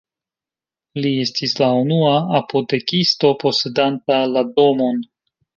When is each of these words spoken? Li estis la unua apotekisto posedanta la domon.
Li 1.03 1.11
estis 1.25 1.53
la 1.63 1.67
unua 1.83 2.15
apotekisto 2.39 3.33
posedanta 3.45 4.21
la 4.35 4.47
domon. 4.57 5.07